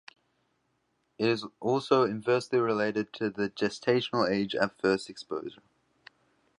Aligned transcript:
It 1.19 1.27
is 1.27 1.45
also 1.59 2.05
inversely 2.05 2.57
related 2.57 3.13
to 3.13 3.29
the 3.29 3.51
gestational 3.51 4.27
age 4.27 4.55
at 4.55 4.75
first 4.81 5.11
exposure. 5.11 5.61